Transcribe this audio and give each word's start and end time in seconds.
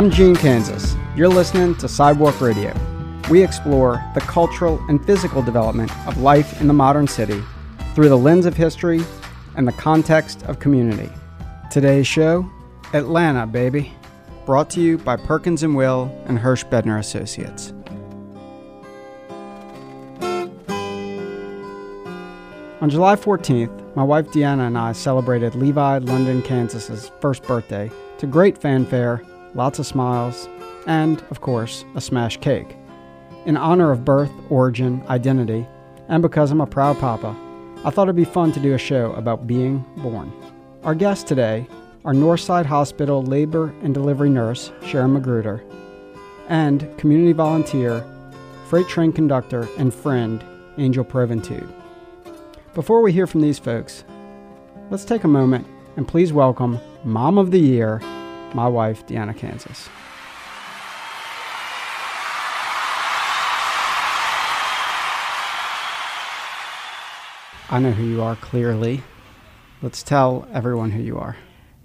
I'm 0.00 0.10
Gene 0.10 0.34
Kansas. 0.34 0.96
You're 1.14 1.28
listening 1.28 1.74
to 1.74 1.86
Sidewalk 1.86 2.40
Radio. 2.40 2.74
We 3.28 3.44
explore 3.44 4.02
the 4.14 4.22
cultural 4.22 4.82
and 4.88 5.04
physical 5.04 5.42
development 5.42 5.94
of 6.06 6.16
life 6.16 6.58
in 6.58 6.68
the 6.68 6.72
modern 6.72 7.06
city 7.06 7.42
through 7.94 8.08
the 8.08 8.16
lens 8.16 8.46
of 8.46 8.56
history 8.56 9.02
and 9.56 9.68
the 9.68 9.72
context 9.72 10.42
of 10.44 10.58
community. 10.58 11.10
Today's 11.70 12.06
show 12.06 12.48
Atlanta, 12.94 13.46
baby. 13.46 13.92
Brought 14.46 14.70
to 14.70 14.80
you 14.80 14.96
by 14.96 15.16
Perkins 15.16 15.62
and 15.64 15.76
Will 15.76 16.10
and 16.24 16.38
Hirsch 16.38 16.64
Bedner 16.64 16.98
Associates. 16.98 17.74
On 22.80 22.88
July 22.88 23.16
14th, 23.16 23.94
my 23.94 24.02
wife 24.02 24.28
Deanna 24.28 24.66
and 24.66 24.78
I 24.78 24.92
celebrated 24.92 25.54
Levi, 25.54 25.98
London, 25.98 26.40
Kansas's 26.40 27.12
first 27.20 27.42
birthday 27.42 27.90
to 28.16 28.26
great 28.26 28.56
fanfare, 28.56 29.22
lots 29.54 29.78
of 29.78 29.86
smiles, 29.86 30.48
and, 30.86 31.22
of 31.30 31.40
course, 31.40 31.84
a 31.94 32.00
smash 32.00 32.36
cake. 32.38 32.76
In 33.46 33.56
honor 33.56 33.90
of 33.90 34.04
birth, 34.04 34.30
origin, 34.48 35.02
identity, 35.08 35.66
and 36.08 36.22
because 36.22 36.50
I'm 36.50 36.60
a 36.60 36.66
proud 36.66 36.98
papa, 36.98 37.36
I 37.84 37.90
thought 37.90 38.08
it'd 38.08 38.16
be 38.16 38.24
fun 38.24 38.52
to 38.52 38.60
do 38.60 38.74
a 38.74 38.78
show 38.78 39.12
about 39.12 39.46
being 39.46 39.84
born. 39.98 40.32
Our 40.82 40.94
guests 40.94 41.24
today 41.24 41.66
are 42.04 42.12
Northside 42.12 42.66
Hospital 42.66 43.22
labor 43.22 43.74
and 43.82 43.94
delivery 43.94 44.30
nurse 44.30 44.72
Sharon 44.82 45.12
Magruder 45.12 45.62
and 46.48 46.86
community 46.98 47.32
volunteer, 47.32 48.04
freight 48.68 48.88
train 48.88 49.12
conductor, 49.12 49.68
and 49.78 49.94
friend 49.94 50.44
Angel 50.78 51.04
Poventud. 51.04 51.70
Before 52.74 53.02
we 53.02 53.12
hear 53.12 53.26
from 53.26 53.40
these 53.40 53.58
folks, 53.58 54.04
let's 54.90 55.04
take 55.04 55.24
a 55.24 55.28
moment 55.28 55.66
and 55.96 56.06
please 56.06 56.32
welcome 56.32 56.78
Mom 57.04 57.38
of 57.38 57.50
the 57.50 57.60
Year, 57.60 58.00
my 58.54 58.68
wife, 58.68 59.06
Deanna 59.06 59.36
Kansas. 59.36 59.88
I 67.72 67.78
know 67.78 67.92
who 67.92 68.04
you 68.04 68.22
are 68.22 68.34
clearly. 68.36 69.02
Let's 69.80 70.02
tell 70.02 70.48
everyone 70.52 70.90
who 70.90 71.00
you 71.00 71.18
are. 71.18 71.36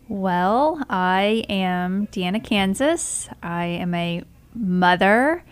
Well, 0.07 0.83
I 0.89 1.45
am 1.47 2.07
Deanna 2.07 2.43
Kansas. 2.43 3.29
I 3.43 3.65
am 3.65 3.93
a 3.93 4.23
mother 4.53 5.43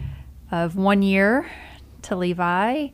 of 0.51 0.75
one 0.75 1.01
year 1.01 1.49
to 2.03 2.15
Levi. 2.15 2.87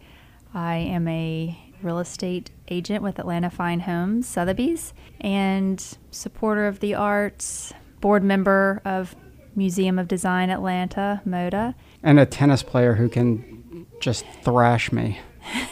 I 0.54 0.76
am 0.76 1.08
a 1.08 1.58
real 1.82 2.00
estate 2.00 2.52
agent 2.68 3.04
with 3.04 3.20
Atlanta 3.20 3.50
Fine 3.50 3.82
Homes 3.82 4.28
Sotheby's 4.28 4.94
and 5.22 5.98
supporter 6.12 6.68
of 6.68 6.80
the 6.80 6.94
arts, 6.94 7.74
board 8.02 8.24
member 8.24 8.82
of 8.86 9.16
Museum 9.56 10.00
of 10.00 10.08
Design 10.08 10.50
Atlanta, 10.50 11.22
MODA. 11.26 11.76
And 12.04 12.20
a 12.20 12.26
tennis 12.26 12.64
player 12.64 12.96
who 12.96 13.10
can 13.10 13.86
just 14.00 14.26
thrash 14.44 14.92
me. 14.92 15.20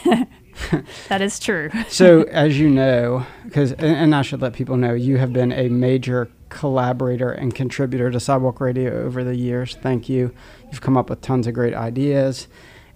that 1.08 1.20
is 1.22 1.38
true. 1.38 1.70
so, 1.88 2.22
as 2.24 2.58
you 2.58 2.68
know, 2.68 3.26
because 3.44 3.72
and, 3.72 3.96
and 3.96 4.14
I 4.14 4.22
should 4.22 4.42
let 4.42 4.52
people 4.52 4.76
know, 4.76 4.94
you 4.94 5.18
have 5.18 5.32
been 5.32 5.52
a 5.52 5.68
major 5.68 6.30
collaborator 6.48 7.30
and 7.30 7.54
contributor 7.54 8.10
to 8.10 8.20
Sidewalk 8.20 8.60
Radio 8.60 9.04
over 9.04 9.24
the 9.24 9.36
years. 9.36 9.76
Thank 9.80 10.08
you. 10.08 10.34
You've 10.70 10.80
come 10.80 10.96
up 10.96 11.10
with 11.10 11.20
tons 11.20 11.46
of 11.46 11.54
great 11.54 11.74
ideas, 11.74 12.48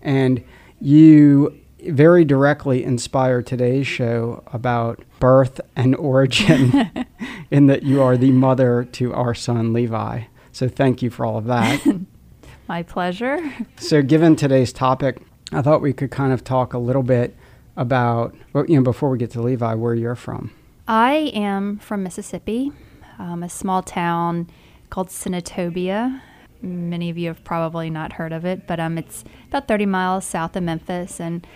and 0.03 0.43
you 0.81 1.62
very 1.89 2.25
directly 2.25 2.85
inspired 2.85 3.47
today's 3.47 3.87
show 3.87 4.43
about 4.53 5.03
birth 5.19 5.61
and 5.77 5.95
origin, 5.97 6.91
in 7.51 7.67
that 7.67 7.83
you 7.83 8.03
are 8.03 8.17
the 8.17 8.31
mother 8.31 8.85
to 8.93 9.13
our 9.15 9.35
son 9.35 9.73
Levi. 9.73 10.23
So, 10.53 10.69
thank 10.69 11.03
you 11.03 11.11
for 11.11 11.25
all 11.25 11.39
of 11.39 11.47
that. 11.47 11.81
My 12.69 12.83
pleasure. 12.83 13.39
So, 13.77 14.03
given 14.03 14.37
today's 14.37 14.73
topic, 14.73 15.21
I 15.51 15.63
thought 15.63 15.83
we 15.83 15.92
could 15.92 16.11
kind 16.11 16.33
of 16.33 16.45
talk 16.45 16.73
a 16.73 16.79
little 16.79 17.03
bit 17.03 17.37
about, 17.77 18.35
well, 18.53 18.65
you 18.67 18.77
know, 18.77 18.83
before 18.83 19.11
we 19.11 19.19
get 19.19 19.31
to 19.33 19.42
Levi, 19.42 19.75
where 19.75 19.95
you're 19.95 20.15
from. 20.15 20.53
I 20.89 21.31
am 21.35 21.79
from 21.79 22.03
Mississippi, 22.03 22.73
um, 23.19 23.42
a 23.42 23.48
small 23.48 23.83
town 23.83 24.48
called 24.91 25.09
Senatobia. 25.09 26.21
Many 26.61 27.11
of 27.11 27.19
you 27.19 27.29
have 27.29 27.42
probably 27.45 27.91
not 27.91 28.15
heard 28.15 28.33
of 28.33 28.45
it, 28.45 28.67
but 28.67 28.79
um, 28.79 28.98
it's 28.98 29.25
about 29.48 29.69
30 29.69 29.87
miles 29.87 30.25
south 30.25 30.55
of 30.55 30.63
Memphis, 30.63 31.21
and 31.21 31.47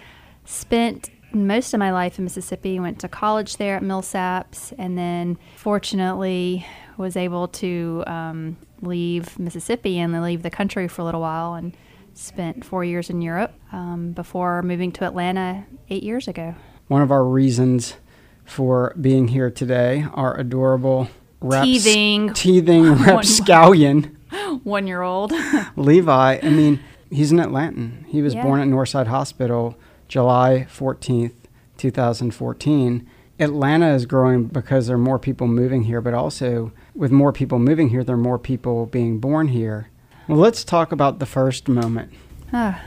spent 0.46 1.10
most 1.32 1.74
of 1.74 1.78
my 1.78 1.92
life 1.92 2.18
in 2.18 2.24
Mississippi. 2.24 2.80
Went 2.80 2.98
to 3.00 3.08
college 3.08 3.58
there 3.58 3.76
at 3.76 3.82
Millsaps, 3.82 4.72
and 4.78 4.96
then 4.96 5.38
fortunately 5.56 6.66
was 6.96 7.16
able 7.16 7.48
to 7.48 8.02
um, 8.06 8.56
leave 8.80 9.38
Mississippi 9.38 9.98
and 9.98 10.14
then 10.14 10.22
leave 10.22 10.42
the 10.42 10.50
country 10.50 10.88
for 10.88 11.02
a 11.02 11.04
little 11.04 11.20
while 11.20 11.54
and 11.54 11.76
spent 12.14 12.64
four 12.64 12.84
years 12.84 13.10
in 13.10 13.20
Europe 13.20 13.52
um, 13.72 14.12
before 14.12 14.62
moving 14.62 14.90
to 14.92 15.04
Atlanta 15.04 15.66
eight 15.90 16.02
years 16.02 16.26
ago. 16.26 16.54
One 16.88 17.02
of 17.02 17.10
our 17.10 17.24
reasons 17.24 17.96
for 18.44 18.94
being 18.98 19.28
here 19.28 19.50
today, 19.50 20.06
our 20.14 20.38
adorable 20.38 21.08
teething, 21.42 22.32
teething 22.32 22.94
rapscallion, 23.04 24.16
one 24.62 24.86
year 24.86 25.02
old 25.02 25.32
Levi. 25.76 26.38
I 26.42 26.48
mean, 26.48 26.80
he's 27.10 27.32
an 27.32 27.38
Atlantan. 27.38 28.06
He 28.06 28.22
was 28.22 28.34
yeah. 28.34 28.42
born 28.42 28.60
at 28.60 28.68
Northside 28.68 29.08
Hospital 29.08 29.76
July 30.08 30.66
14th, 30.70 31.32
2014. 31.76 33.08
Atlanta 33.38 33.94
is 33.94 34.06
growing 34.06 34.44
because 34.44 34.86
there 34.86 34.96
are 34.96 34.98
more 34.98 35.18
people 35.18 35.46
moving 35.46 35.82
here, 35.82 36.00
but 36.00 36.14
also 36.14 36.72
with 36.94 37.12
more 37.12 37.32
people 37.32 37.58
moving 37.58 37.90
here, 37.90 38.02
there 38.02 38.14
are 38.14 38.18
more 38.18 38.38
people 38.38 38.86
being 38.86 39.18
born 39.18 39.48
here. 39.48 39.90
Well, 40.28 40.38
let's 40.38 40.64
talk 40.64 40.90
about 40.90 41.18
the 41.18 41.26
first 41.26 41.68
moment. 41.68 42.12
Ah. 42.52 42.82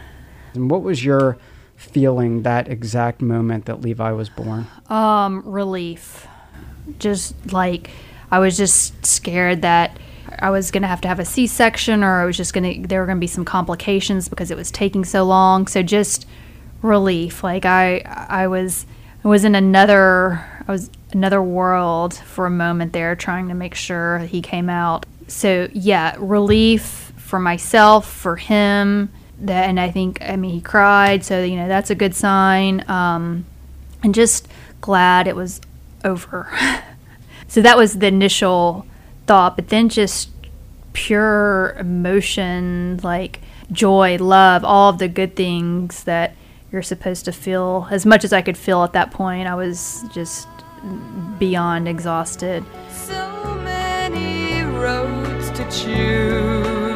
And 0.53 0.69
what 0.71 0.81
was 0.81 1.05
your 1.05 1.37
feeling 1.75 2.41
that 2.43 2.67
exact 2.67 3.21
moment 3.21 3.65
that 3.65 3.81
Levi 3.81 4.11
was 4.11 4.29
born? 4.29 4.67
Um, 4.87 5.43
relief. 5.45 6.27
Just 6.97 7.53
like 7.53 7.91
I 8.31 8.39
was 8.39 8.57
just 8.57 9.05
scared 9.05 9.61
that 9.61 9.97
I 10.39 10.49
was 10.49 10.71
going 10.71 10.81
to 10.81 10.87
have 10.87 11.01
to 11.01 11.07
have 11.07 11.19
a 11.19 11.25
C-section 11.25 12.03
or 12.03 12.21
I 12.21 12.25
was 12.25 12.37
just 12.37 12.53
going 12.53 12.81
to 12.81 12.87
there 12.87 12.99
were 12.99 13.05
going 13.05 13.17
to 13.17 13.21
be 13.21 13.27
some 13.27 13.45
complications 13.45 14.27
because 14.27 14.51
it 14.51 14.57
was 14.57 14.71
taking 14.71 15.05
so 15.05 15.23
long. 15.23 15.67
So 15.67 15.83
just 15.83 16.25
relief. 16.81 17.43
Like 17.43 17.65
I 17.65 17.99
I 18.29 18.47
was 18.47 18.85
I 19.23 19.27
was 19.27 19.43
in 19.43 19.55
another 19.55 20.45
I 20.67 20.71
was 20.71 20.89
another 21.11 21.41
world 21.41 22.13
for 22.13 22.45
a 22.45 22.51
moment 22.51 22.93
there 22.93 23.15
trying 23.15 23.47
to 23.49 23.53
make 23.53 23.75
sure 23.75 24.19
he 24.19 24.41
came 24.41 24.69
out. 24.69 25.05
So 25.27 25.67
yeah, 25.73 26.15
relief 26.19 27.13
for 27.17 27.39
myself, 27.39 28.11
for 28.11 28.35
him. 28.35 29.11
That 29.41 29.69
and 29.69 29.79
I 29.79 29.89
think 29.89 30.21
I 30.21 30.35
mean 30.35 30.51
he 30.51 30.61
cried, 30.61 31.23
so 31.23 31.43
you 31.43 31.55
know 31.55 31.67
that's 31.67 31.89
a 31.89 31.95
good 31.95 32.15
sign. 32.15 32.83
Um, 32.89 33.45
and 34.03 34.13
just 34.13 34.47
glad 34.81 35.27
it 35.27 35.35
was 35.35 35.61
over. 36.03 36.49
so 37.47 37.61
that 37.61 37.77
was 37.77 37.99
the 37.99 38.07
initial 38.07 38.85
thought, 39.27 39.55
but 39.55 39.69
then 39.69 39.89
just 39.89 40.29
pure 40.93 41.75
emotion, 41.79 42.99
like 43.03 43.39
joy, 43.71 44.17
love, 44.17 44.65
all 44.65 44.89
of 44.89 44.97
the 44.97 45.07
good 45.07 45.35
things 45.35 46.03
that 46.03 46.35
you're 46.71 46.81
supposed 46.81 47.25
to 47.25 47.31
feel. 47.31 47.87
As 47.91 48.05
much 48.05 48.23
as 48.23 48.33
I 48.33 48.41
could 48.41 48.57
feel 48.57 48.83
at 48.83 48.93
that 48.93 49.11
point, 49.11 49.47
I 49.47 49.55
was 49.55 50.03
just 50.11 50.47
beyond 51.37 51.87
exhausted. 51.87 52.63
So 52.89 53.55
many 53.63 54.61
roads 54.63 55.49
to 55.51 55.69
choose 55.71 56.89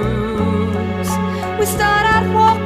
we 1.64 1.68
start 1.68 2.06
out 2.06 2.28
walking 2.36 2.63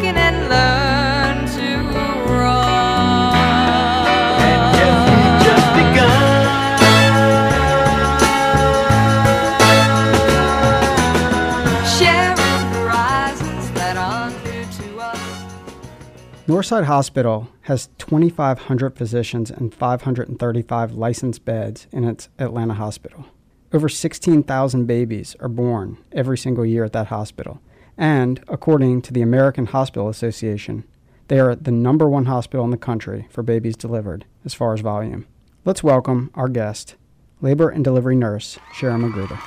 Northside 16.47 16.85
Hospital 16.85 17.49
has 17.63 17.89
2,500 17.97 18.95
physicians 18.95 19.51
and 19.51 19.73
535 19.73 20.93
licensed 20.93 21.43
beds 21.43 21.87
in 21.91 22.05
its 22.05 22.29
Atlanta 22.39 22.75
hospital. 22.75 23.25
Over 23.73 23.89
16,000 23.89 24.85
babies 24.85 25.35
are 25.41 25.49
born 25.49 25.97
every 26.13 26.37
single 26.37 26.65
year 26.65 26.85
at 26.85 26.93
that 26.93 27.07
hospital. 27.07 27.59
And 27.97 28.41
according 28.47 29.01
to 29.01 29.13
the 29.13 29.21
American 29.21 29.65
Hospital 29.65 30.07
Association, 30.07 30.85
they 31.27 31.37
are 31.37 31.53
the 31.53 31.69
number 31.69 32.07
one 32.07 32.27
hospital 32.27 32.63
in 32.63 32.71
the 32.71 32.77
country 32.77 33.27
for 33.29 33.43
babies 33.43 33.75
delivered 33.75 34.23
as 34.45 34.53
far 34.53 34.73
as 34.73 34.79
volume. 34.79 35.27
Let's 35.65 35.83
welcome 35.83 36.31
our 36.33 36.47
guest, 36.47 36.95
labor 37.41 37.67
and 37.67 37.83
delivery 37.83 38.15
nurse 38.15 38.57
Sharon 38.73 39.01
Magruder. 39.01 39.37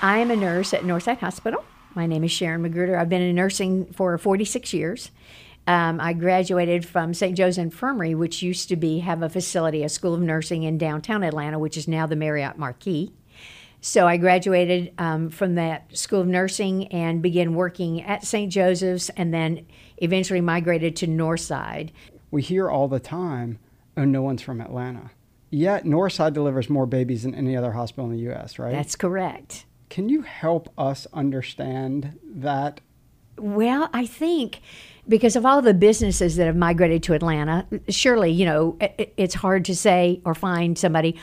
I 0.00 0.18
am 0.18 0.30
a 0.30 0.36
nurse 0.36 0.72
at 0.72 0.82
Northside 0.82 1.18
Hospital. 1.18 1.64
My 1.96 2.06
name 2.06 2.24
is 2.24 2.30
Sharon 2.30 2.60
Magruder. 2.60 2.98
I've 2.98 3.08
been 3.08 3.22
in 3.22 3.34
nursing 3.34 3.86
for 3.86 4.18
46 4.18 4.74
years. 4.74 5.10
Um, 5.66 5.98
I 5.98 6.12
graduated 6.12 6.84
from 6.84 7.14
St. 7.14 7.34
Joe's 7.34 7.56
Infirmary, 7.56 8.14
which 8.14 8.42
used 8.42 8.68
to 8.68 8.76
be 8.76 8.98
have 8.98 9.22
a 9.22 9.30
facility, 9.30 9.82
a 9.82 9.88
school 9.88 10.12
of 10.12 10.20
nursing 10.20 10.62
in 10.62 10.76
downtown 10.76 11.24
Atlanta, 11.24 11.58
which 11.58 11.78
is 11.78 11.88
now 11.88 12.06
the 12.06 12.14
Marriott 12.14 12.58
Marquis. 12.58 13.14
So 13.80 14.06
I 14.06 14.18
graduated 14.18 14.92
um, 14.98 15.30
from 15.30 15.54
that 15.54 15.96
School 15.96 16.20
of 16.20 16.26
Nursing 16.26 16.88
and 16.88 17.22
began 17.22 17.54
working 17.54 18.02
at 18.02 18.24
St. 18.24 18.52
Joseph's 18.52 19.08
and 19.10 19.32
then 19.32 19.66
eventually 19.96 20.42
migrated 20.42 20.96
to 20.96 21.06
Northside. 21.06 21.90
We 22.30 22.42
hear 22.42 22.68
all 22.68 22.88
the 22.88 23.00
time, 23.00 23.58
oh, 23.96 24.04
no 24.04 24.20
one's 24.20 24.42
from 24.42 24.60
Atlanta. 24.60 25.12
Yet 25.50 25.84
Northside 25.84 26.34
delivers 26.34 26.68
more 26.68 26.84
babies 26.84 27.22
than 27.22 27.34
any 27.34 27.56
other 27.56 27.72
hospital 27.72 28.10
in 28.10 28.16
the 28.16 28.22
U.S., 28.24 28.58
right? 28.58 28.72
That's 28.72 28.96
correct. 28.96 29.64
Can 29.88 30.08
you 30.08 30.22
help 30.22 30.72
us 30.76 31.06
understand 31.12 32.18
that? 32.24 32.80
Well, 33.38 33.90
I 33.92 34.06
think 34.06 34.60
because 35.08 35.36
of 35.36 35.46
all 35.46 35.62
the 35.62 35.74
businesses 35.74 36.36
that 36.36 36.46
have 36.46 36.56
migrated 36.56 37.02
to 37.04 37.12
Atlanta, 37.12 37.66
surely, 37.88 38.30
you 38.30 38.44
know, 38.44 38.76
it's 38.80 39.34
hard 39.34 39.64
to 39.66 39.76
say 39.76 40.20
or 40.24 40.34
find 40.34 40.76
somebody 40.78 41.18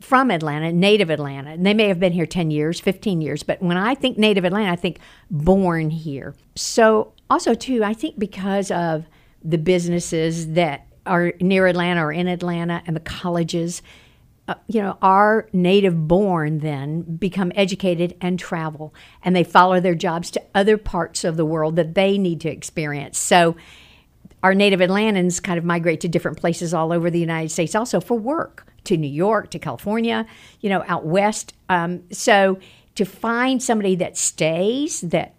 from 0.00 0.30
Atlanta, 0.30 0.72
native 0.72 1.10
Atlanta. 1.10 1.50
And 1.50 1.64
they 1.64 1.74
may 1.74 1.88
have 1.88 2.00
been 2.00 2.12
here 2.12 2.26
10 2.26 2.50
years, 2.50 2.80
15 2.80 3.20
years, 3.20 3.42
but 3.42 3.62
when 3.62 3.76
I 3.76 3.94
think 3.94 4.18
native 4.18 4.44
Atlanta, 4.44 4.72
I 4.72 4.76
think 4.76 4.98
born 5.30 5.90
here. 5.90 6.34
So, 6.56 7.12
also, 7.28 7.54
too, 7.54 7.84
I 7.84 7.94
think 7.94 8.18
because 8.18 8.70
of 8.70 9.06
the 9.42 9.58
businesses 9.58 10.54
that 10.54 10.86
are 11.06 11.32
near 11.40 11.66
Atlanta 11.66 12.04
or 12.04 12.12
in 12.12 12.28
Atlanta 12.28 12.82
and 12.86 12.96
the 12.96 13.00
colleges, 13.00 13.82
uh, 14.50 14.54
you 14.66 14.82
know, 14.82 14.98
our 15.00 15.48
native 15.52 16.08
born 16.08 16.58
then 16.58 17.02
become 17.02 17.52
educated 17.54 18.16
and 18.20 18.36
travel 18.36 18.92
and 19.22 19.36
they 19.36 19.44
follow 19.44 19.78
their 19.78 19.94
jobs 19.94 20.28
to 20.32 20.42
other 20.56 20.76
parts 20.76 21.22
of 21.22 21.36
the 21.36 21.44
world 21.44 21.76
that 21.76 21.94
they 21.94 22.18
need 22.18 22.40
to 22.40 22.50
experience. 22.50 23.16
So, 23.16 23.56
our 24.42 24.52
native 24.52 24.80
Atlantans 24.80 25.40
kind 25.40 25.56
of 25.56 25.64
migrate 25.64 26.00
to 26.00 26.08
different 26.08 26.38
places 26.38 26.74
all 26.74 26.92
over 26.92 27.10
the 27.10 27.20
United 27.20 27.50
States 27.50 27.76
also 27.76 28.00
for 28.00 28.18
work 28.18 28.66
to 28.84 28.96
New 28.96 29.06
York, 29.06 29.50
to 29.50 29.58
California, 29.60 30.26
you 30.60 30.68
know, 30.68 30.82
out 30.88 31.04
west. 31.04 31.52
Um, 31.68 32.02
so 32.10 32.58
to 32.96 33.04
find 33.04 33.62
somebody 33.62 33.94
that 33.96 34.16
stays, 34.16 35.02
that 35.02 35.34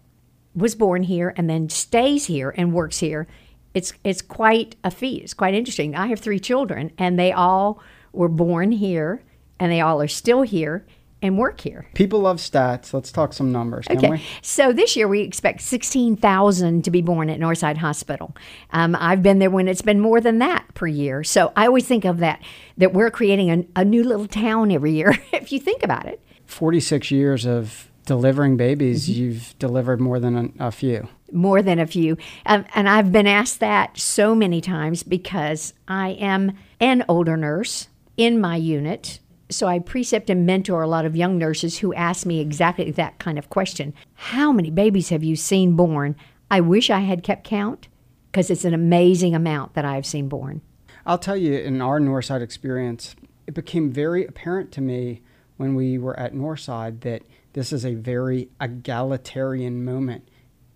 was 0.54 0.74
born 0.74 1.02
here 1.02 1.34
and 1.36 1.50
then 1.50 1.68
stays 1.68 2.26
here 2.26 2.54
and 2.56 2.72
works 2.72 3.00
here, 3.00 3.26
it's 3.74 3.92
it's 4.04 4.22
quite 4.22 4.76
a 4.84 4.90
feat. 4.90 5.22
It's 5.22 5.34
quite 5.34 5.52
interesting. 5.52 5.94
I 5.96 6.06
have 6.06 6.20
three 6.20 6.40
children, 6.40 6.92
and 6.96 7.18
they 7.18 7.32
all 7.32 7.82
were 8.12 8.28
born 8.28 8.72
here, 8.72 9.22
and 9.58 9.70
they 9.70 9.80
all 9.80 10.00
are 10.00 10.08
still 10.08 10.42
here 10.42 10.86
and 11.22 11.38
work 11.38 11.60
here. 11.60 11.86
People 11.94 12.20
love 12.20 12.38
stats. 12.38 12.92
Let's 12.92 13.12
talk 13.12 13.32
some 13.32 13.52
numbers, 13.52 13.86
okay. 13.88 14.10
We? 14.10 14.24
So 14.42 14.72
this 14.72 14.96
year 14.96 15.06
we 15.06 15.20
expect 15.20 15.60
16,000 15.60 16.82
to 16.84 16.90
be 16.90 17.00
born 17.00 17.30
at 17.30 17.38
Northside 17.38 17.76
Hospital. 17.76 18.36
Um, 18.72 18.96
I've 18.98 19.22
been 19.22 19.38
there 19.38 19.50
when 19.50 19.68
it's 19.68 19.82
been 19.82 20.00
more 20.00 20.20
than 20.20 20.38
that 20.40 20.66
per 20.74 20.88
year. 20.88 21.22
So 21.22 21.52
I 21.56 21.66
always 21.66 21.86
think 21.86 22.04
of 22.04 22.18
that, 22.18 22.42
that 22.76 22.92
we're 22.92 23.10
creating 23.10 23.50
a, 23.50 23.80
a 23.80 23.84
new 23.84 24.02
little 24.02 24.26
town 24.26 24.72
every 24.72 24.92
year, 24.92 25.16
if 25.32 25.52
you 25.52 25.60
think 25.60 25.84
about 25.84 26.06
it. 26.06 26.20
46 26.46 27.10
years 27.12 27.46
of 27.46 27.90
delivering 28.04 28.56
babies, 28.56 29.08
mm-hmm. 29.08 29.22
you've 29.22 29.54
delivered 29.60 30.00
more 30.00 30.18
than 30.18 30.52
a, 30.58 30.66
a 30.66 30.70
few. 30.72 31.08
More 31.30 31.62
than 31.62 31.78
a 31.78 31.86
few. 31.86 32.18
Um, 32.44 32.66
and 32.74 32.88
I've 32.88 33.12
been 33.12 33.28
asked 33.28 33.60
that 33.60 33.96
so 33.96 34.34
many 34.34 34.60
times 34.60 35.02
because 35.04 35.72
I 35.86 36.10
am 36.10 36.58
an 36.80 37.04
older 37.08 37.36
nurse 37.36 37.88
in 38.16 38.40
my 38.40 38.56
unit 38.56 39.20
so 39.52 39.66
I 39.66 39.78
precept 39.78 40.30
and 40.30 40.46
mentor 40.46 40.82
a 40.82 40.88
lot 40.88 41.04
of 41.04 41.14
young 41.14 41.38
nurses 41.38 41.78
who 41.78 41.94
ask 41.94 42.26
me 42.26 42.40
exactly 42.40 42.90
that 42.90 43.18
kind 43.18 43.38
of 43.38 43.50
question 43.50 43.94
How 44.14 44.52
many 44.52 44.70
babies 44.70 45.10
have 45.10 45.22
you 45.22 45.36
seen 45.36 45.76
born? 45.76 46.16
I 46.50 46.60
wish 46.60 46.90
I 46.90 47.00
had 47.00 47.22
kept 47.22 47.44
count 47.44 47.88
because 48.30 48.50
it's 48.50 48.64
an 48.64 48.74
amazing 48.74 49.34
amount 49.34 49.74
that 49.74 49.84
I've 49.84 50.06
seen 50.06 50.28
born. 50.28 50.62
I'll 51.04 51.18
tell 51.18 51.36
you, 51.36 51.54
in 51.54 51.80
our 51.80 52.00
Northside 52.00 52.42
experience, 52.42 53.16
it 53.46 53.54
became 53.54 53.90
very 53.90 54.24
apparent 54.24 54.72
to 54.72 54.80
me 54.80 55.22
when 55.56 55.74
we 55.74 55.98
were 55.98 56.18
at 56.18 56.34
Northside 56.34 57.00
that 57.00 57.22
this 57.52 57.72
is 57.72 57.84
a 57.84 57.94
very 57.94 58.48
egalitarian 58.60 59.84
moment. 59.84 60.28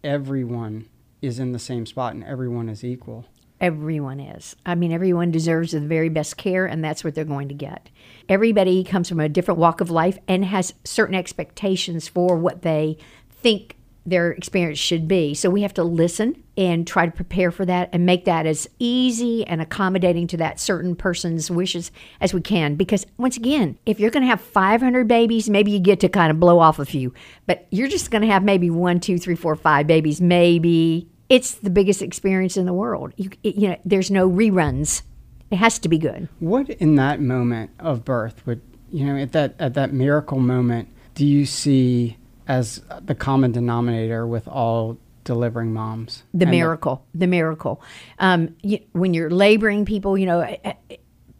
Everyone 0.03 0.89
is 1.23 1.39
in 1.39 1.53
the 1.53 1.59
same 1.59 1.87
spot 1.87 2.15
and 2.15 2.25
everyone 2.25 2.69
is 2.69 2.85
equal. 2.85 3.27
Everyone 3.61 4.21
is. 4.21 4.55
I 4.67 4.75
mean, 4.75 4.93
everyone 4.93 5.31
deserves 5.31 5.73
the 5.73 5.81
very 5.81 6.11
best 6.11 6.37
care, 6.37 6.67
and 6.67 6.85
that's 6.85 7.03
what 7.03 7.15
they're 7.15 7.25
going 7.25 7.49
to 7.49 7.55
get. 7.55 7.89
Everybody 8.29 8.85
comes 8.85 9.09
from 9.09 9.21
a 9.21 9.31
different 9.31 9.59
walk 9.59 9.81
of 9.81 9.91
life 9.91 10.19
and 10.29 10.45
has 10.45 10.75
certain 10.85 11.15
expectations 11.15 12.07
for 12.07 12.37
what 12.37 12.63
they 12.63 12.99
think 13.31 13.77
their 14.05 14.31
experience 14.31 14.79
should 14.79 15.09
be. 15.09 15.35
So 15.35 15.51
we 15.51 15.63
have 15.63 15.75
to 15.75 15.85
listen 15.85 16.43
and 16.57 16.87
try 16.87 17.07
to 17.07 17.13
prepare 17.13 17.51
for 17.51 17.65
that 17.67 17.91
and 17.93 18.07
make 18.07 18.25
that 18.27 18.47
as 18.47 18.69
easy 18.79 19.45
and 19.47 19.61
accommodating 19.61 20.27
to 20.29 20.37
that 20.37 20.61
certain 20.61 20.95
person's 20.95 21.51
wishes 21.51 21.91
as 22.21 22.33
we 22.33 22.41
can. 22.41 22.77
Because 22.77 23.05
once 23.19 23.37
again, 23.37 23.79
if 23.85 23.99
you're 23.99 24.13
going 24.13 24.23
to 24.23 24.29
have 24.29 24.41
500 24.41 25.09
babies, 25.09 25.51
maybe 25.51 25.73
you 25.73 25.81
get 25.81 26.01
to 26.01 26.09
kind 26.09 26.31
of 26.31 26.39
blow 26.39 26.61
off 26.61 26.79
a 26.79 26.85
few, 26.85 27.13
but 27.47 27.67
you're 27.71 27.89
just 27.89 28.11
going 28.11 28.23
to 28.23 28.29
have 28.29 28.45
maybe 28.45 28.71
one, 28.71 29.01
two, 29.01 29.19
three, 29.19 29.35
four, 29.35 29.57
five 29.57 29.87
babies, 29.87 30.21
maybe 30.21 31.09
it's 31.29 31.55
the 31.55 31.71
biggest 31.71 32.03
experience 32.03 32.57
in 32.57 32.67
the 32.67 32.73
world. 32.73 33.13
You, 33.17 33.31
it, 33.43 33.57
you 33.57 33.69
know, 33.69 33.77
there's 33.85 34.11
no 34.11 34.29
reruns. 34.29 35.03
It 35.51 35.57
has 35.57 35.79
to 35.81 35.89
be 35.89 35.99
good. 35.99 36.29
What 36.41 36.69
in 36.71 36.97
that 36.97 37.21
moment 37.21 37.71
of 37.79 38.05
birth 38.05 38.45
would 38.47 38.61
you 38.91 39.05
know 39.05 39.17
at 39.17 39.33
that 39.33 39.55
at 39.59 39.75
that 39.75 39.93
miracle 39.93 40.39
moment 40.39 40.89
do 41.15 41.27
you 41.27 41.47
see 41.47 42.17
as 42.47 42.83
the 43.01 43.15
common 43.15 43.53
denominator 43.53 44.27
with 44.27 44.47
all 44.47 44.99
delivering 45.25 45.73
moms? 45.73 46.23
The 46.33 46.47
miracle, 46.47 47.05
the, 47.13 47.21
the 47.21 47.27
miracle. 47.27 47.83
Um, 48.19 48.55
you, 48.63 48.81
when 48.93 49.15
you're 49.15 49.31
laboring 49.31 49.85
people, 49.85 50.17
you 50.17 50.27
know, 50.27 50.57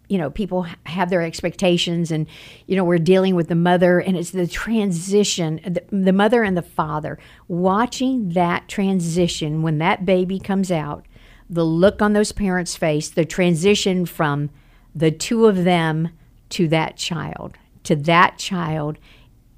you 0.09 0.19
know 0.19 0.31
people 0.31 0.67
have 0.85 1.11
their 1.11 1.23
expectations 1.23 2.11
and 2.11 2.27
you 2.67 2.77
know 2.77 2.85
we're 2.85 2.99
dealing 2.99 3.35
with 3.35 3.49
the 3.49 3.55
mother 3.55 3.99
and 3.99 4.17
it's 4.17 4.31
the 4.31 4.47
transition 4.47 5.61
the, 5.65 5.83
the, 5.91 6.13
mother 6.13 6.43
and 6.43 6.57
the 6.57 6.63
father. 6.63 7.19
Watching 7.49 8.31
that 8.31 8.69
transition 8.69 9.63
when 9.63 9.79
that 9.79 10.05
baby 10.05 10.39
comes 10.39 10.71
out 10.71 11.07
the 11.49 11.65
look 11.65 12.03
on 12.03 12.13
those 12.13 12.33
parents 12.33 12.77
face 12.77 13.09
the 13.09 13.25
transition 13.25 14.07
from 14.07 14.51
the 14.95 15.11
two 15.11 15.47
of 15.47 15.65
them 15.65 16.11
to 16.51 16.69
that 16.69 16.97
child 16.97 17.55
to 17.85 17.97
that 17.97 18.39
child 18.39 18.99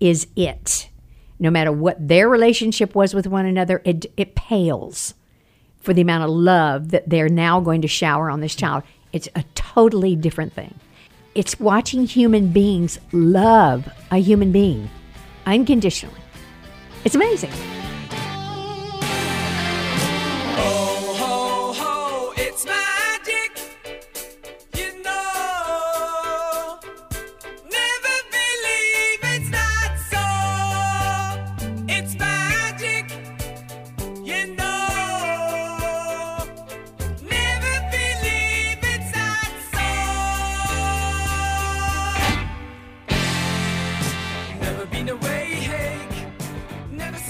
is 0.00 0.26
it. 0.36 0.90
No 1.40 1.50
matter 1.50 1.72
what 1.72 2.08
their 2.08 2.28
relationship 2.28 2.94
was 2.94 3.14
with 3.14 3.26
one 3.26 3.46
another 3.46 3.82
it, 3.84 4.06
it 4.16 4.34
pales 4.34 5.14
for 5.78 5.94
the 5.94 6.02
amount 6.02 6.25
of 6.25 6.30
love 6.30 6.90
that 6.90 7.08
they're 7.08 7.28
now 7.28 7.61
going 7.61 7.82
to 7.82 7.88
shower 7.88 8.28
on 8.28 8.40
this 8.40 8.54
child 8.54 8.82
it's 9.12 9.28
a 9.34 9.44
totally 9.54 10.16
different 10.16 10.52
thing. 10.52 10.74
It's 11.34 11.58
watching 11.60 12.06
human 12.06 12.48
beings 12.48 12.98
love 13.12 13.88
a 14.10 14.18
human 14.18 14.52
being 14.52 14.90
unconditionally. 15.46 16.20
It's 17.04 17.14
amazing. 17.14 17.52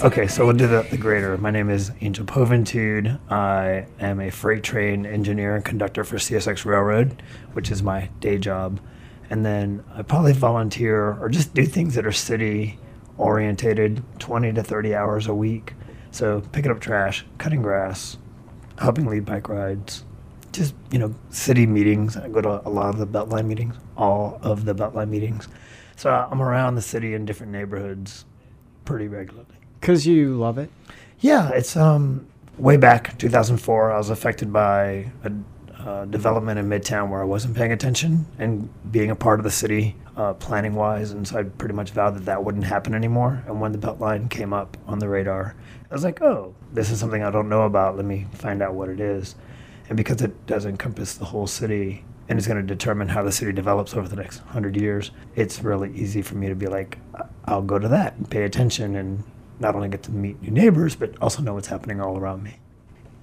Okay, 0.01 0.27
so 0.27 0.45
we'll 0.45 0.55
do 0.55 0.65
the, 0.65 0.83
the 0.83 0.95
grader. 0.95 1.37
My 1.37 1.51
name 1.51 1.69
is 1.69 1.91
Angel 1.99 2.23
Poventud. 2.23 3.19
I 3.29 3.85
am 3.99 4.21
a 4.21 4.29
freight 4.29 4.63
train 4.63 5.05
engineer 5.05 5.57
and 5.57 5.65
conductor 5.65 6.05
for 6.05 6.15
CSX 6.15 6.63
Railroad, 6.63 7.21
which 7.51 7.69
is 7.69 7.83
my 7.83 8.09
day 8.21 8.37
job. 8.37 8.79
And 9.29 9.45
then 9.45 9.83
I 9.93 10.03
probably 10.03 10.31
volunteer 10.31 11.17
or 11.21 11.27
just 11.27 11.53
do 11.53 11.65
things 11.65 11.95
that 11.95 12.05
are 12.05 12.13
city 12.13 12.79
orientated 13.17 14.01
20 14.19 14.53
to 14.53 14.63
30 14.63 14.95
hours 14.95 15.27
a 15.27 15.35
week. 15.35 15.73
So 16.11 16.43
picking 16.53 16.71
up 16.71 16.79
trash, 16.79 17.25
cutting 17.37 17.61
grass, 17.61 18.17
helping 18.77 19.05
lead 19.05 19.25
bike 19.25 19.49
rides, 19.49 20.05
just, 20.53 20.75
you 20.91 20.99
know, 20.99 21.13
city 21.29 21.65
meetings. 21.67 22.15
I 22.15 22.29
go 22.29 22.39
to 22.39 22.65
a 22.65 22.71
lot 22.71 22.87
of 22.87 22.99
the 22.99 23.05
Beltline 23.05 23.47
meetings, 23.47 23.75
all 23.97 24.39
of 24.43 24.63
the 24.63 24.73
Beltline 24.73 25.09
meetings. 25.09 25.49
So 25.97 26.09
I'm 26.09 26.41
around 26.41 26.75
the 26.75 26.81
city 26.81 27.15
in 27.15 27.25
different 27.25 27.51
neighborhoods 27.51 28.23
pretty 28.85 29.09
regularly. 29.09 29.58
Because 29.79 30.05
you 30.05 30.35
love 30.35 30.57
it? 30.57 30.69
Yeah, 31.19 31.49
it's 31.49 31.75
um 31.75 32.27
way 32.57 32.77
back 32.77 33.17
2004. 33.17 33.91
I 33.91 33.97
was 33.97 34.09
affected 34.09 34.51
by 34.51 35.11
a, 35.23 35.31
uh, 35.79 36.05
development 36.05 36.59
in 36.59 36.67
Midtown 36.67 37.09
where 37.09 37.21
I 37.21 37.25
wasn't 37.25 37.55
paying 37.55 37.71
attention 37.71 38.25
and 38.37 38.69
being 38.91 39.11
a 39.11 39.15
part 39.15 39.39
of 39.39 39.45
the 39.45 39.51
city 39.51 39.95
uh, 40.17 40.33
planning 40.33 40.75
wise. 40.75 41.11
And 41.11 41.25
so 41.25 41.39
I 41.39 41.43
pretty 41.43 41.73
much 41.73 41.91
vowed 41.91 42.15
that 42.15 42.25
that 42.25 42.43
wouldn't 42.43 42.65
happen 42.65 42.93
anymore. 42.93 43.41
And 43.47 43.61
when 43.61 43.71
the 43.71 43.77
Beltline 43.77 44.29
came 44.29 44.51
up 44.51 44.75
on 44.87 44.99
the 44.99 45.07
radar, 45.07 45.55
I 45.89 45.93
was 45.93 46.03
like, 46.03 46.21
oh, 46.21 46.53
this 46.73 46.91
is 46.91 46.99
something 46.99 47.23
I 47.23 47.31
don't 47.31 47.47
know 47.47 47.63
about. 47.63 47.95
Let 47.95 48.05
me 48.05 48.27
find 48.33 48.61
out 48.61 48.73
what 48.73 48.89
it 48.89 48.99
is. 48.99 49.35
And 49.87 49.95
because 49.95 50.21
it 50.21 50.45
does 50.45 50.65
encompass 50.65 51.13
the 51.15 51.25
whole 51.25 51.47
city 51.47 52.03
and 52.27 52.37
is 52.37 52.45
going 52.45 52.59
to 52.61 52.67
determine 52.75 53.07
how 53.07 53.23
the 53.23 53.31
city 53.31 53.53
develops 53.53 53.95
over 53.95 54.07
the 54.07 54.17
next 54.17 54.39
hundred 54.39 54.75
years, 54.75 55.11
it's 55.35 55.63
really 55.63 55.91
easy 55.95 56.21
for 56.21 56.35
me 56.35 56.49
to 56.49 56.55
be 56.55 56.67
like, 56.67 56.97
I'll 57.45 57.61
go 57.61 57.79
to 57.79 57.87
that 57.87 58.15
and 58.17 58.29
pay 58.29 58.43
attention 58.43 58.97
and 58.97 59.23
not 59.59 59.75
only 59.75 59.89
get 59.89 60.03
to 60.03 60.11
meet 60.11 60.41
new 60.41 60.51
neighbors, 60.51 60.95
but 60.95 61.13
also 61.21 61.41
know 61.41 61.53
what's 61.53 61.67
happening 61.67 61.99
all 61.99 62.17
around 62.17 62.43
me. 62.43 62.57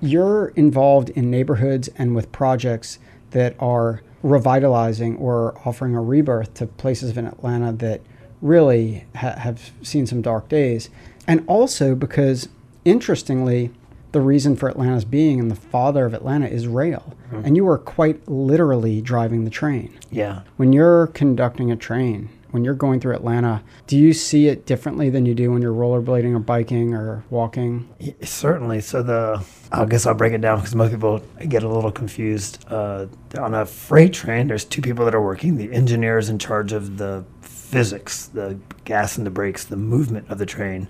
You're 0.00 0.48
involved 0.48 1.08
in 1.10 1.30
neighborhoods 1.30 1.88
and 1.96 2.14
with 2.14 2.30
projects 2.30 2.98
that 3.30 3.56
are 3.58 4.02
revitalizing 4.22 5.16
or 5.16 5.58
offering 5.64 5.94
a 5.94 6.02
rebirth 6.02 6.54
to 6.54 6.66
places 6.66 7.16
in 7.16 7.26
Atlanta 7.26 7.72
that 7.72 8.00
really 8.42 9.06
ha- 9.14 9.36
have 9.36 9.72
seen 9.82 10.06
some 10.06 10.20
dark 10.20 10.48
days. 10.48 10.90
And 11.26 11.44
also 11.46 11.94
because, 11.94 12.48
interestingly, 12.84 13.70
the 14.12 14.20
reason 14.20 14.56
for 14.56 14.68
Atlanta's 14.68 15.04
being 15.04 15.40
and 15.40 15.50
the 15.50 15.56
father 15.56 16.06
of 16.06 16.14
Atlanta 16.14 16.46
is 16.46 16.66
rail. 16.66 17.14
Mm-hmm. 17.26 17.44
And 17.44 17.56
you 17.56 17.68
are 17.68 17.78
quite 17.78 18.26
literally 18.28 19.00
driving 19.00 19.44
the 19.44 19.50
train. 19.50 19.98
Yeah. 20.10 20.42
When 20.56 20.72
you're 20.72 21.08
conducting 21.08 21.70
a 21.70 21.76
train, 21.76 22.28
when 22.50 22.64
you're 22.64 22.74
going 22.74 23.00
through 23.00 23.14
Atlanta, 23.14 23.62
do 23.86 23.96
you 23.96 24.12
see 24.12 24.48
it 24.48 24.66
differently 24.66 25.10
than 25.10 25.26
you 25.26 25.34
do 25.34 25.50
when 25.52 25.62
you're 25.62 25.72
rollerblading 25.72 26.34
or 26.34 26.38
biking 26.38 26.94
or 26.94 27.24
walking? 27.30 27.88
Yeah, 27.98 28.12
certainly. 28.22 28.80
So 28.80 29.02
the 29.02 29.44
I 29.72 29.84
guess 29.84 30.06
I'll 30.06 30.14
break 30.14 30.32
it 30.32 30.40
down 30.40 30.58
because 30.58 30.74
most 30.74 30.92
people 30.92 31.22
get 31.48 31.62
a 31.62 31.68
little 31.68 31.90
confused. 31.92 32.64
Uh, 32.68 33.06
on 33.38 33.54
a 33.54 33.66
freight 33.66 34.12
train, 34.12 34.48
there's 34.48 34.64
two 34.64 34.82
people 34.82 35.04
that 35.04 35.14
are 35.14 35.22
working. 35.22 35.56
The 35.56 35.72
engineer 35.72 36.18
is 36.18 36.28
in 36.28 36.38
charge 36.38 36.72
of 36.72 36.98
the 36.98 37.24
physics, 37.40 38.26
the 38.26 38.58
gas 38.84 39.18
and 39.18 39.26
the 39.26 39.30
brakes, 39.30 39.64
the 39.64 39.76
movement 39.76 40.30
of 40.30 40.38
the 40.38 40.46
train, 40.46 40.88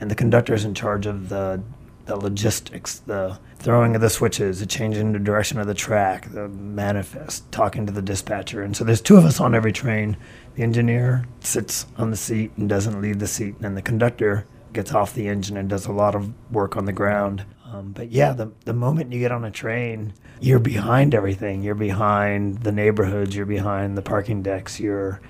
and 0.00 0.10
the 0.10 0.14
conductor 0.14 0.54
is 0.54 0.64
in 0.64 0.74
charge 0.74 1.06
of 1.06 1.28
the 1.28 1.62
the 2.06 2.16
logistics, 2.16 3.00
the 3.00 3.38
throwing 3.58 3.94
of 3.94 4.00
the 4.00 4.10
switches, 4.10 4.60
the 4.60 4.66
changing 4.66 5.12
the 5.12 5.18
direction 5.18 5.58
of 5.58 5.66
the 5.66 5.74
track, 5.74 6.32
the 6.32 6.48
manifest, 6.48 7.50
talking 7.52 7.84
to 7.86 7.92
the 7.92 8.02
dispatcher. 8.02 8.62
And 8.62 8.76
so 8.76 8.84
there's 8.84 9.00
two 9.00 9.16
of 9.16 9.24
us 9.24 9.40
on 9.40 9.54
every 9.54 9.72
train. 9.72 10.16
The 10.54 10.62
engineer 10.62 11.26
sits 11.40 11.86
on 11.96 12.10
the 12.10 12.16
seat 12.16 12.52
and 12.56 12.68
doesn't 12.68 13.00
leave 13.00 13.18
the 13.18 13.26
seat, 13.26 13.56
and 13.60 13.76
the 13.76 13.82
conductor 13.82 14.46
gets 14.72 14.92
off 14.92 15.14
the 15.14 15.28
engine 15.28 15.56
and 15.56 15.68
does 15.68 15.86
a 15.86 15.92
lot 15.92 16.14
of 16.14 16.32
work 16.52 16.76
on 16.76 16.84
the 16.84 16.92
ground. 16.92 17.44
Um, 17.64 17.92
but 17.92 18.12
yeah, 18.12 18.32
the, 18.32 18.52
the 18.64 18.72
moment 18.72 19.12
you 19.12 19.18
get 19.18 19.32
on 19.32 19.44
a 19.44 19.50
train, 19.50 20.12
you're 20.40 20.60
behind 20.60 21.14
everything. 21.14 21.62
You're 21.62 21.74
behind 21.74 22.62
the 22.62 22.72
neighborhoods, 22.72 23.34
you're 23.34 23.46
behind 23.46 23.98
the 23.98 24.02
parking 24.02 24.42
decks, 24.42 24.78
you're 24.78 25.20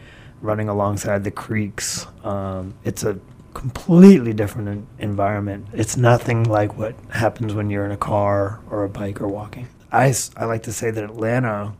running 0.42 0.68
alongside 0.68 1.24
the 1.24 1.30
creeks. 1.30 2.06
Um, 2.22 2.74
it's 2.84 3.04
a 3.04 3.18
completely 3.56 4.34
different 4.34 4.86
environment. 4.98 5.66
It's 5.72 5.96
nothing 5.96 6.44
like 6.44 6.76
what 6.76 6.94
happens 7.08 7.54
when 7.54 7.70
you're 7.70 7.86
in 7.86 7.90
a 7.90 7.96
car 7.96 8.60
or 8.70 8.84
a 8.84 8.88
bike 8.88 9.18
or 9.22 9.28
walking. 9.28 9.66
I, 9.90 10.14
I 10.36 10.44
like 10.44 10.64
to 10.64 10.74
say 10.74 10.90
that 10.90 11.02
Atlanta, 11.02 11.72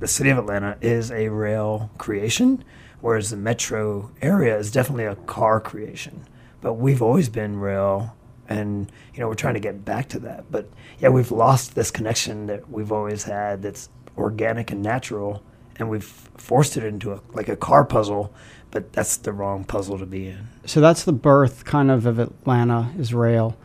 the 0.00 0.06
city 0.06 0.28
of 0.28 0.36
Atlanta, 0.36 0.76
is 0.82 1.10
a 1.10 1.30
rail 1.30 1.90
creation, 1.96 2.62
whereas 3.00 3.30
the 3.30 3.38
metro 3.38 4.10
area 4.20 4.54
is 4.58 4.70
definitely 4.70 5.06
a 5.06 5.16
car 5.16 5.62
creation. 5.62 6.26
But 6.60 6.74
we've 6.74 7.00
always 7.00 7.30
been 7.30 7.58
rail, 7.58 8.14
and 8.46 8.92
you 9.14 9.20
know 9.20 9.28
we're 9.28 9.34
trying 9.34 9.54
to 9.54 9.60
get 9.60 9.82
back 9.82 10.10
to 10.10 10.18
that. 10.18 10.50
But 10.50 10.68
yeah, 10.98 11.08
we've 11.08 11.32
lost 11.32 11.74
this 11.74 11.90
connection 11.90 12.48
that 12.48 12.68
we've 12.68 12.92
always 12.92 13.22
had. 13.22 13.62
That's 13.62 13.88
organic 14.18 14.72
and 14.72 14.82
natural, 14.82 15.42
and 15.76 15.88
we've 15.88 16.04
forced 16.36 16.76
it 16.76 16.84
into 16.84 17.14
a 17.14 17.20
like 17.32 17.48
a 17.48 17.56
car 17.56 17.86
puzzle 17.86 18.34
but 18.74 18.92
that's 18.92 19.16
the 19.16 19.32
wrong 19.32 19.64
puzzle 19.64 19.98
to 20.00 20.04
be 20.04 20.26
in. 20.26 20.48
So 20.66 20.80
that's 20.80 21.04
the 21.04 21.12
birth 21.12 21.64
kind 21.64 21.92
of 21.92 22.04
of 22.04 22.18
Atlanta 22.18 22.92
is 22.98 23.14
rail. 23.14 23.56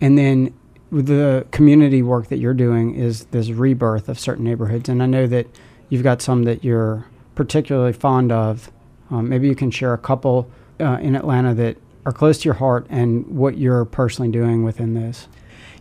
and 0.00 0.18
then 0.18 0.52
the 0.90 1.44
community 1.50 2.02
work 2.02 2.28
that 2.28 2.38
you're 2.38 2.54
doing 2.54 2.94
is 2.94 3.24
this 3.26 3.50
rebirth 3.50 4.08
of 4.08 4.18
certain 4.18 4.44
neighborhoods. 4.44 4.88
And 4.88 5.02
I 5.02 5.06
know 5.06 5.26
that 5.26 5.46
you've 5.88 6.04
got 6.04 6.22
some 6.22 6.44
that 6.44 6.62
you're 6.62 7.06
particularly 7.34 7.92
fond 7.92 8.30
of. 8.30 8.70
Um, 9.10 9.28
maybe 9.28 9.48
you 9.48 9.56
can 9.56 9.70
share 9.70 9.92
a 9.92 9.98
couple 9.98 10.48
uh, 10.80 10.98
in 11.00 11.16
Atlanta 11.16 11.52
that 11.54 11.78
are 12.06 12.12
close 12.12 12.38
to 12.38 12.44
your 12.44 12.54
heart 12.54 12.86
and 12.90 13.26
what 13.26 13.58
you're 13.58 13.84
personally 13.84 14.30
doing 14.30 14.62
within 14.62 14.94
this. 14.94 15.26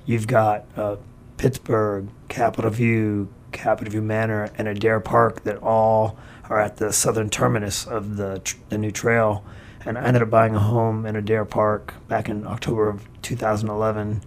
You've 0.06 0.28
got 0.28 0.66
uh, 0.76 0.96
Pittsburgh, 1.38 2.10
Capitol 2.28 2.72
View, 2.72 3.30
Capitol 3.54 3.92
View 3.92 4.02
Manor, 4.02 4.50
and 4.58 4.68
Adair 4.68 5.00
Park 5.00 5.44
that 5.44 5.58
all 5.58 6.18
are 6.50 6.60
at 6.60 6.78
the 6.78 6.92
southern 6.92 7.30
terminus 7.30 7.86
of 7.86 8.18
the, 8.18 8.40
tr- 8.44 8.58
the 8.70 8.78
new 8.78 8.92
trail. 8.92 9.46
And 9.86 9.98
I 9.98 10.04
ended 10.04 10.22
up 10.22 10.30
buying 10.30 10.56
a 10.56 10.60
home 10.60 11.06
in 11.06 11.16
Adair 11.16 11.46
Park 11.46 11.94
back 12.08 12.30
in 12.30 12.46
October 12.48 12.90
of 12.90 13.08
2011, 13.22 14.22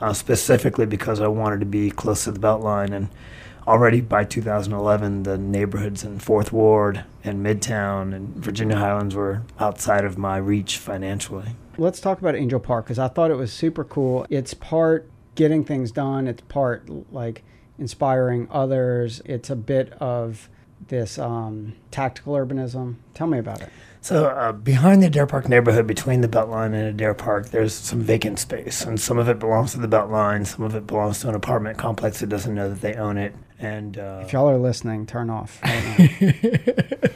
uh, 0.00 0.12
specifically 0.12 0.86
because 0.86 1.20
I 1.20 1.28
wanted 1.28 1.60
to 1.60 1.66
be 1.66 1.90
close 1.90 2.24
to 2.24 2.32
the 2.32 2.40
Beltline. 2.40 2.92
And 2.92 3.08
already 3.66 4.00
by 4.00 4.24
2011, 4.24 5.24
the 5.24 5.38
neighborhoods 5.38 6.04
in 6.04 6.18
Fourth 6.18 6.52
Ward 6.52 7.04
and 7.24 7.44
Midtown 7.44 8.14
and 8.14 8.34
Virginia 8.36 8.76
Highlands 8.76 9.14
were 9.14 9.42
outside 9.58 10.04
of 10.04 10.18
my 10.18 10.36
reach 10.36 10.78
financially. 10.78 11.56
Let's 11.78 12.00
talk 12.00 12.20
about 12.20 12.34
Angel 12.34 12.60
Park 12.60 12.86
because 12.86 12.98
I 12.98 13.08
thought 13.08 13.30
it 13.30 13.36
was 13.36 13.52
super 13.52 13.84
cool. 13.84 14.26
It's 14.30 14.54
part 14.54 15.10
getting 15.34 15.64
things 15.64 15.92
done, 15.92 16.26
it's 16.26 16.42
part 16.42 16.88
like 17.12 17.44
inspiring 17.78 18.48
others, 18.50 19.22
it's 19.24 19.50
a 19.50 19.56
bit 19.56 19.92
of 19.94 20.48
this 20.88 21.18
um, 21.18 21.74
tactical 21.90 22.34
urbanism. 22.34 22.96
Tell 23.14 23.26
me 23.26 23.38
about 23.38 23.62
it. 23.62 23.70
So 24.00 24.26
uh, 24.26 24.52
behind 24.52 25.02
the 25.02 25.08
Adair 25.08 25.26
Park 25.26 25.48
neighborhood, 25.48 25.86
between 25.86 26.20
the 26.20 26.28
Beltline 26.28 26.66
and 26.66 26.86
Adair 26.86 27.12
Park, 27.12 27.48
there's 27.48 27.74
some 27.74 28.00
vacant 28.00 28.38
space, 28.38 28.84
and 28.84 29.00
some 29.00 29.18
of 29.18 29.28
it 29.28 29.40
belongs 29.40 29.72
to 29.72 29.80
the 29.80 29.88
Beltline, 29.88 30.46
some 30.46 30.64
of 30.64 30.76
it 30.76 30.86
belongs 30.86 31.20
to 31.20 31.28
an 31.28 31.34
apartment 31.34 31.76
complex 31.76 32.20
that 32.20 32.28
doesn't 32.28 32.54
know 32.54 32.68
that 32.68 32.82
they 32.82 32.94
own 32.94 33.18
it. 33.18 33.34
And 33.58 33.98
uh, 33.98 34.20
if 34.22 34.32
y'all 34.32 34.48
are 34.48 34.58
listening, 34.58 35.06
turn 35.06 35.28
off. 35.28 35.60
Right 35.64 37.15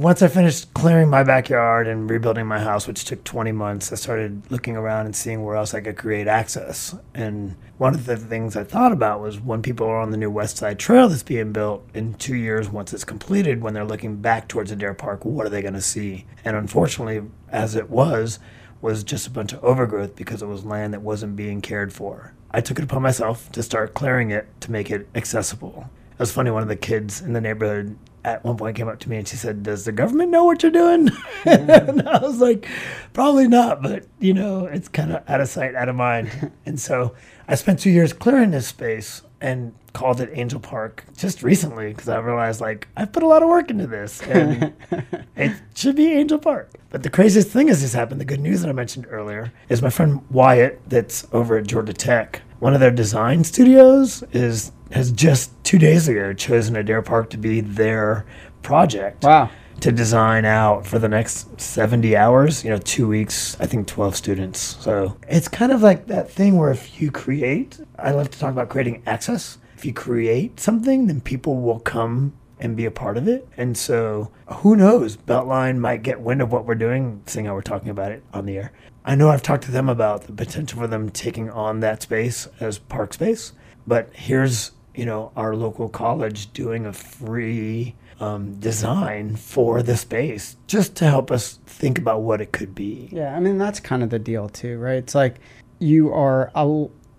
once 0.00 0.22
I 0.22 0.28
finished 0.28 0.72
clearing 0.72 1.10
my 1.10 1.22
backyard 1.22 1.86
and 1.86 2.08
rebuilding 2.08 2.46
my 2.46 2.58
house, 2.58 2.86
which 2.86 3.04
took 3.04 3.22
20 3.22 3.52
months, 3.52 3.92
I 3.92 3.96
started 3.96 4.50
looking 4.50 4.74
around 4.74 5.04
and 5.04 5.14
seeing 5.14 5.44
where 5.44 5.56
else 5.56 5.74
I 5.74 5.82
could 5.82 5.98
create 5.98 6.26
access. 6.26 6.96
And 7.14 7.54
one 7.76 7.94
of 7.94 8.06
the 8.06 8.16
things 8.16 8.56
I 8.56 8.64
thought 8.64 8.92
about 8.92 9.20
was 9.20 9.38
when 9.38 9.60
people 9.60 9.86
are 9.86 10.00
on 10.00 10.10
the 10.10 10.16
new 10.16 10.30
West 10.30 10.56
Side 10.56 10.78
Trail 10.78 11.06
that's 11.10 11.22
being 11.22 11.52
built 11.52 11.86
in 11.92 12.14
two 12.14 12.34
years, 12.34 12.70
once 12.70 12.94
it's 12.94 13.04
completed, 13.04 13.60
when 13.60 13.74
they're 13.74 13.84
looking 13.84 14.16
back 14.16 14.48
towards 14.48 14.70
Adair 14.70 14.94
Park, 14.94 15.26
what 15.26 15.44
are 15.44 15.50
they 15.50 15.60
going 15.60 15.74
to 15.74 15.82
see? 15.82 16.24
And 16.46 16.56
unfortunately, 16.56 17.28
as 17.50 17.74
it 17.74 17.90
was, 17.90 18.38
was 18.80 19.04
just 19.04 19.26
a 19.26 19.30
bunch 19.30 19.52
of 19.52 19.62
overgrowth 19.62 20.16
because 20.16 20.40
it 20.40 20.46
was 20.46 20.64
land 20.64 20.94
that 20.94 21.02
wasn't 21.02 21.36
being 21.36 21.60
cared 21.60 21.92
for. 21.92 22.32
I 22.50 22.62
took 22.62 22.78
it 22.78 22.84
upon 22.84 23.02
myself 23.02 23.52
to 23.52 23.62
start 23.62 23.92
clearing 23.92 24.30
it 24.30 24.48
to 24.62 24.72
make 24.72 24.90
it 24.90 25.08
accessible. 25.14 25.90
It 26.12 26.18
was 26.18 26.32
funny, 26.32 26.50
one 26.50 26.62
of 26.62 26.68
the 26.68 26.76
kids 26.76 27.20
in 27.20 27.34
the 27.34 27.40
neighborhood 27.42 27.98
at 28.24 28.44
one 28.44 28.56
point 28.56 28.76
came 28.76 28.88
up 28.88 28.98
to 29.00 29.10
me 29.10 29.16
and 29.16 29.28
she 29.28 29.36
said, 29.36 29.62
"Does 29.62 29.84
the 29.84 29.92
government 29.92 30.30
know 30.30 30.44
what 30.44 30.62
you're 30.62 30.72
doing?" 30.72 31.10
and 31.44 32.02
I 32.08 32.18
was 32.18 32.40
like, 32.40 32.68
"Probably 33.12 33.48
not, 33.48 33.82
but 33.82 34.06
you 34.18 34.34
know, 34.34 34.66
it's 34.66 34.88
kind 34.88 35.12
of 35.12 35.28
out 35.28 35.40
of 35.40 35.48
sight, 35.48 35.74
out 35.74 35.88
of 35.88 35.96
mind." 35.96 36.52
and 36.66 36.78
so 36.78 37.14
I 37.48 37.54
spent 37.54 37.80
two 37.80 37.90
years 37.90 38.12
clearing 38.12 38.50
this 38.50 38.68
space 38.68 39.22
and 39.40 39.72
called 39.92 40.20
it 40.20 40.30
Angel 40.32 40.60
Park 40.60 41.04
just 41.16 41.42
recently 41.42 41.88
because 41.88 42.08
I 42.08 42.18
realized 42.18 42.60
like 42.60 42.88
I've 42.96 43.12
put 43.12 43.22
a 43.22 43.26
lot 43.26 43.42
of 43.42 43.48
work 43.48 43.70
into 43.70 43.86
this 43.86 44.22
and 44.22 44.72
it 45.36 45.52
should 45.74 45.96
be 45.96 46.12
Angel 46.12 46.38
Park. 46.38 46.72
But 46.90 47.02
the 47.02 47.10
craziest 47.10 47.48
thing 47.48 47.68
has 47.68 47.80
just 47.80 47.94
happened. 47.94 48.20
The 48.20 48.26
good 48.26 48.40
news 48.40 48.60
that 48.60 48.68
I 48.68 48.72
mentioned 48.72 49.06
earlier 49.10 49.52
is 49.68 49.82
my 49.82 49.90
friend 49.90 50.24
Wyatt, 50.30 50.80
that's 50.88 51.26
over 51.32 51.56
at 51.56 51.66
Georgia 51.66 51.92
Tech. 51.92 52.42
One 52.58 52.74
of 52.74 52.80
their 52.80 52.90
design 52.90 53.42
studios 53.44 54.22
is 54.32 54.72
has 54.90 55.12
just 55.12 55.52
two 55.64 55.78
days 55.78 56.08
ago 56.08 56.32
chosen 56.32 56.76
Adair 56.76 57.02
Park 57.02 57.30
to 57.30 57.36
be 57.36 57.60
their 57.60 58.26
project. 58.62 59.24
Wow. 59.24 59.50
To 59.80 59.90
design 59.90 60.44
out 60.44 60.86
for 60.86 60.98
the 60.98 61.08
next 61.08 61.58
70 61.58 62.14
hours, 62.14 62.62
you 62.62 62.68
know, 62.68 62.76
two 62.76 63.08
weeks, 63.08 63.56
I 63.60 63.66
think 63.66 63.86
12 63.86 64.14
students. 64.14 64.58
So 64.60 65.16
it's 65.26 65.48
kind 65.48 65.72
of 65.72 65.80
like 65.80 66.06
that 66.08 66.30
thing 66.30 66.58
where 66.58 66.70
if 66.70 67.00
you 67.00 67.10
create, 67.10 67.80
I 67.98 68.10
love 68.10 68.30
to 68.30 68.38
talk 68.38 68.50
about 68.52 68.68
creating 68.68 69.02
access. 69.06 69.56
If 69.78 69.86
you 69.86 69.94
create 69.94 70.60
something, 70.60 71.06
then 71.06 71.22
people 71.22 71.62
will 71.62 71.80
come 71.80 72.34
and 72.58 72.76
be 72.76 72.84
a 72.84 72.90
part 72.90 73.16
of 73.16 73.26
it. 73.26 73.48
And 73.56 73.76
so 73.76 74.30
who 74.46 74.76
knows? 74.76 75.16
Beltline 75.16 75.78
might 75.78 76.02
get 76.02 76.20
wind 76.20 76.42
of 76.42 76.52
what 76.52 76.66
we're 76.66 76.74
doing, 76.74 77.22
seeing 77.24 77.46
how 77.46 77.54
we're 77.54 77.62
talking 77.62 77.88
about 77.88 78.12
it 78.12 78.22
on 78.34 78.44
the 78.44 78.58
air. 78.58 78.72
I 79.04 79.14
know 79.14 79.30
I've 79.30 79.42
talked 79.42 79.64
to 79.64 79.70
them 79.70 79.88
about 79.88 80.24
the 80.24 80.32
potential 80.32 80.78
for 80.78 80.86
them 80.86 81.08
taking 81.08 81.48
on 81.48 81.80
that 81.80 82.02
space 82.02 82.48
as 82.60 82.78
park 82.78 83.14
space, 83.14 83.54
but 83.86 84.10
here's 84.12 84.72
you 84.94 85.04
know, 85.04 85.32
our 85.36 85.54
local 85.54 85.88
college 85.88 86.52
doing 86.52 86.86
a 86.86 86.92
free 86.92 87.94
um, 88.20 88.54
design 88.60 89.36
for 89.36 89.82
the 89.82 89.96
space 89.96 90.56
just 90.66 90.94
to 90.96 91.06
help 91.06 91.30
us 91.30 91.58
think 91.66 91.98
about 91.98 92.22
what 92.22 92.40
it 92.40 92.52
could 92.52 92.74
be. 92.74 93.08
Yeah, 93.10 93.34
I 93.34 93.40
mean, 93.40 93.58
that's 93.58 93.80
kind 93.80 94.02
of 94.02 94.10
the 94.10 94.18
deal, 94.18 94.48
too, 94.48 94.78
right? 94.78 94.96
It's 94.96 95.14
like 95.14 95.36
you 95.78 96.12
are 96.12 96.52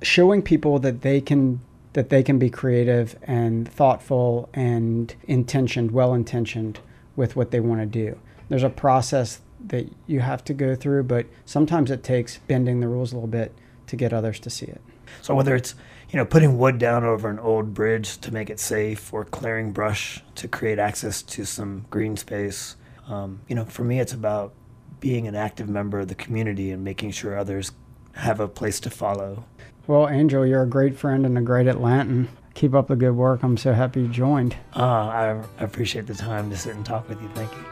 showing 0.01 0.41
people 0.41 0.79
that 0.79 1.01
they 1.01 1.21
can 1.21 1.61
that 1.93 2.09
they 2.09 2.23
can 2.23 2.39
be 2.39 2.49
creative 2.49 3.17
and 3.23 3.69
thoughtful 3.69 4.49
and 4.53 5.13
intentioned, 5.27 5.91
well 5.91 6.13
intentioned 6.13 6.79
with 7.17 7.35
what 7.35 7.51
they 7.51 7.59
want 7.59 7.81
to 7.81 7.85
do. 7.85 8.17
There's 8.47 8.63
a 8.63 8.69
process 8.69 9.41
that 9.67 9.91
you 10.07 10.21
have 10.21 10.43
to 10.45 10.53
go 10.53 10.73
through, 10.73 11.03
but 11.03 11.25
sometimes 11.45 11.91
it 11.91 12.01
takes 12.01 12.37
bending 12.47 12.79
the 12.79 12.87
rules 12.87 13.11
a 13.11 13.15
little 13.15 13.27
bit 13.27 13.53
to 13.87 13.97
get 13.97 14.13
others 14.13 14.39
to 14.39 14.49
see 14.49 14.67
it. 14.67 14.81
So 15.21 15.35
whether 15.35 15.55
it's 15.55 15.75
you 16.09 16.17
know 16.17 16.25
putting 16.25 16.57
wood 16.57 16.77
down 16.77 17.03
over 17.03 17.29
an 17.29 17.39
old 17.39 17.73
bridge 17.73 18.17
to 18.19 18.33
make 18.33 18.49
it 18.49 18.59
safe, 18.59 19.13
or 19.13 19.25
clearing 19.25 19.71
brush 19.71 20.23
to 20.35 20.47
create 20.47 20.79
access 20.79 21.21
to 21.23 21.45
some 21.45 21.85
green 21.89 22.17
space, 22.17 22.75
um, 23.07 23.41
you 23.47 23.55
know, 23.55 23.65
for 23.65 23.83
me 23.83 23.99
it's 23.99 24.13
about 24.13 24.53
being 24.99 25.27
an 25.27 25.35
active 25.35 25.67
member 25.67 25.99
of 25.99 26.07
the 26.07 26.15
community 26.15 26.71
and 26.71 26.83
making 26.83 27.11
sure 27.11 27.37
others 27.37 27.71
have 28.13 28.39
a 28.39 28.47
place 28.47 28.79
to 28.79 28.89
follow. 28.89 29.45
Well, 29.87 30.07
Angel, 30.07 30.45
you're 30.45 30.61
a 30.61 30.67
great 30.67 30.95
friend 30.95 31.25
and 31.25 31.37
a 31.37 31.41
great 31.41 31.67
Atlantan. 31.67 32.27
Keep 32.53 32.75
up 32.75 32.87
the 32.87 32.95
good 32.95 33.15
work. 33.15 33.43
I'm 33.43 33.57
so 33.57 33.73
happy 33.73 34.01
you 34.01 34.07
joined. 34.07 34.55
Uh, 34.75 34.83
I 34.83 35.43
appreciate 35.59 36.05
the 36.05 36.13
time 36.13 36.49
to 36.49 36.57
sit 36.57 36.75
and 36.75 36.85
talk 36.85 37.07
with 37.09 37.21
you. 37.21 37.29
Thank 37.33 37.51
you. 37.53 37.65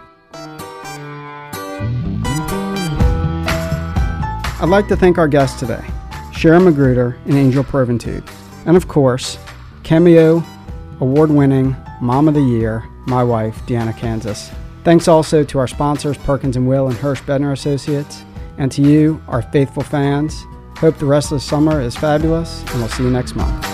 I'd 4.62 4.70
like 4.70 4.88
to 4.88 4.96
thank 4.96 5.18
our 5.18 5.28
guest 5.28 5.60
today, 5.60 5.86
Sharon 6.40 6.64
Magruder 6.64 7.18
and 7.26 7.34
Angel 7.34 7.66
Poventud, 7.66 8.26
and 8.66 8.78
of 8.78 8.88
course, 8.88 9.38
Cameo 9.84 10.42
award 11.02 11.30
winning 11.30 11.76
Mom 12.00 12.30
of 12.30 12.34
the 12.34 12.40
Year, 12.40 12.88
my 13.08 13.22
wife, 13.22 13.58
Deanna 13.66 13.94
Kansas. 13.98 14.50
Thanks 14.86 15.10
also 15.10 15.44
to 15.44 15.60
our 15.60 15.68
sponsors, 15.68 16.18
Perkins 16.20 16.56
and 16.56 16.66
Will 16.66 16.88
and 16.88 16.96
Hirsch 16.96 17.20
Bedner 17.24 17.52
Associates, 17.52 18.24
and 18.58 18.72
to 18.72 18.82
you, 18.82 19.22
our 19.28 19.42
faithful 19.42 19.84
fans. 19.84 20.46
Hope 20.78 20.98
the 20.98 21.06
rest 21.06 21.34
of 21.34 21.40
the 21.40 21.42
summer 21.42 21.82
is 21.82 21.98
fabulous, 21.98 22.62
and 22.70 22.80
we'll 22.80 22.88
see 22.88 23.04
you 23.04 23.10
next 23.10 23.36
month. 23.36 23.69